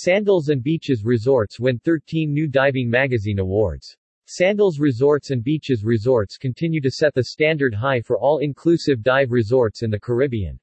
[0.00, 3.96] Sandals and Beaches Resorts win 13 new diving magazine awards.
[4.26, 9.82] Sandals Resorts and Beaches Resorts continue to set the standard high for all-inclusive dive resorts
[9.82, 10.56] in the Caribbean.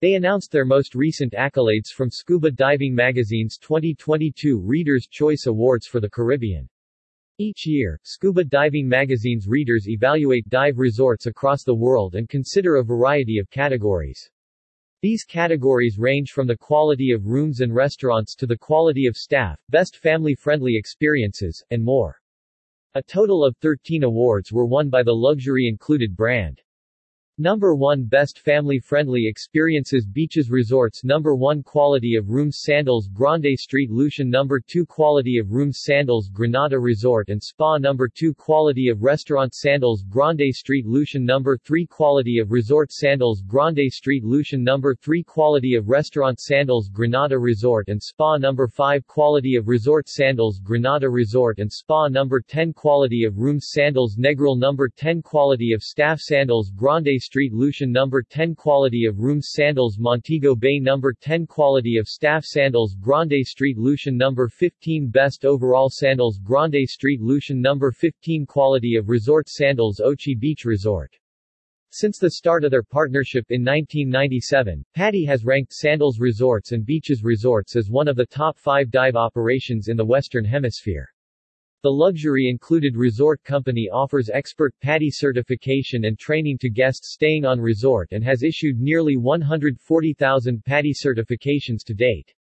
[0.00, 5.98] They announced their most recent accolades from Scuba Diving Magazine's 2022 Reader's Choice Awards for
[5.98, 6.68] the Caribbean.
[7.38, 12.84] Each year, Scuba Diving Magazine's readers evaluate dive resorts across the world and consider a
[12.84, 14.30] variety of categories.
[15.02, 19.58] These categories range from the quality of rooms and restaurants to the quality of staff,
[19.68, 22.22] best family-friendly experiences, and more.
[22.94, 26.60] A total of 13 awards were won by the luxury-included brand.
[27.42, 31.02] Number 1 Best Family-Friendly Experiences Beaches Resorts.
[31.02, 33.08] Number 1 Quality of Rooms Sandals.
[33.12, 34.30] Grande Street Lucian.
[34.30, 36.28] Number 2 Quality of Rooms Sandals.
[36.28, 37.78] Grenada Resort and Spa.
[37.78, 40.04] Number 2 Quality of Restaurant Sandals.
[40.08, 41.24] Grande Street Lucian.
[41.24, 43.42] Number 3 Quality of Resort Sandals.
[43.44, 44.62] Grande Street Lucian.
[44.62, 46.90] Number 3 Quality of Restaurant Sandals.
[46.90, 48.36] Grenada Resort and Spa.
[48.36, 50.60] Number 5 Quality of Resort Sandals.
[50.60, 52.06] Grenada Resort and Spa.
[52.06, 54.16] Number 10 Quality of Rooms Sandals.
[54.16, 54.56] Negril.
[54.56, 56.70] Number 10 Quality of Staff Sandals.
[56.70, 58.10] Grande Street Lucian No.
[58.28, 61.00] 10 Quality of Rooms Sandals Montego Bay No.
[61.20, 64.34] 10 Quality of Staff Sandals Grande Street Lucian No.
[64.48, 67.78] 15 Best Overall Sandals Grande Street Lucian No.
[67.90, 71.16] 15 Quality of Resort Sandals Ochi Beach Resort
[71.94, 77.22] since the start of their partnership in 1997, PADI has ranked Sandals Resorts and Beaches
[77.22, 81.11] Resorts as one of the top five dive operations in the Western Hemisphere.
[81.82, 88.12] The luxury-included resort company offers expert PADI certification and training to guests staying on resort
[88.12, 92.32] and has issued nearly 140,000 PADI certifications to date.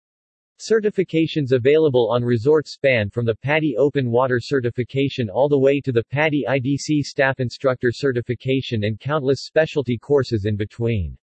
[0.59, 5.91] Certifications available on resorts span from the PADI Open Water certification all the way to
[5.91, 11.17] the PADI IDC Staff Instructor certification and countless specialty courses in between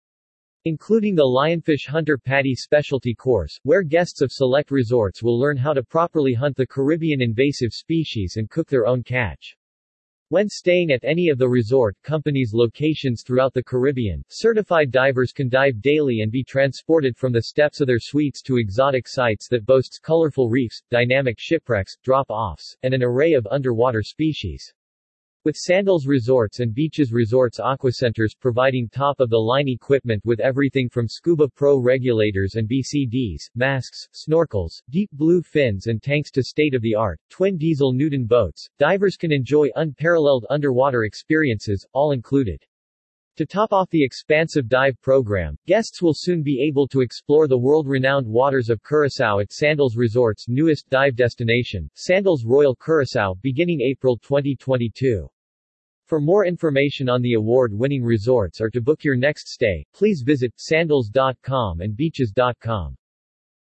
[0.68, 5.74] including the Lionfish Hunter PADI Specialty Course, where guests of select resorts will learn how
[5.74, 9.56] to properly hunt the Caribbean invasive species and cook their own catch.
[10.30, 15.48] When staying at any of the resort company's locations throughout the Caribbean, certified divers can
[15.48, 19.66] dive daily and be transported from the steps of their suites to exotic sites that
[19.66, 24.74] boasts colorful reefs, dynamic shipwrecks, drop-offs, and an array of underwater species.
[25.46, 31.80] With Sandals Resorts and Beaches Resorts Aquacenters providing top-of-the-line equipment with everything from Scuba Pro
[31.80, 38.68] regulators and BCDs, masks, snorkels, deep blue fins and tanks to state-of-the-art, twin-diesel Newton boats,
[38.78, 42.62] divers can enjoy unparalleled underwater experiences, all included.
[43.38, 47.56] To top off the expansive dive program, guests will soon be able to explore the
[47.56, 54.18] world-renowned waters of Curaçao at Sandals Resort's newest dive destination, Sandals Royal Curaçao, beginning April
[54.18, 55.30] 2022.
[56.08, 60.52] For more information on the award-winning resorts or to book your next stay, please visit
[60.58, 62.98] sandals.com and beaches.com.